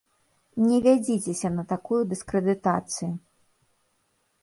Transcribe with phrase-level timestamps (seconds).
[0.69, 3.15] Не вядзіцеся на такую дыскрэдытацыю.